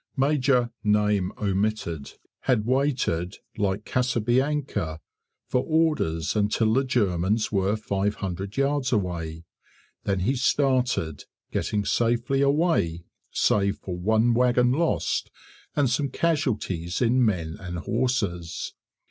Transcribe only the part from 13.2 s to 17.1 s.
save for one wagon lost, and some casualties